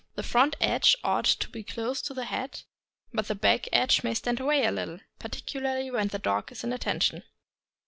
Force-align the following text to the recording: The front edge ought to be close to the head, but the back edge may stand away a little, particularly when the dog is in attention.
The 0.15 0.23
front 0.23 0.55
edge 0.59 0.95
ought 1.03 1.25
to 1.25 1.47
be 1.47 1.61
close 1.61 2.01
to 2.01 2.15
the 2.15 2.25
head, 2.25 2.63
but 3.13 3.27
the 3.27 3.35
back 3.35 3.67
edge 3.71 4.01
may 4.03 4.15
stand 4.15 4.39
away 4.39 4.65
a 4.65 4.71
little, 4.71 4.97
particularly 5.19 5.91
when 5.91 6.07
the 6.07 6.17
dog 6.17 6.51
is 6.51 6.63
in 6.63 6.73
attention. 6.73 7.21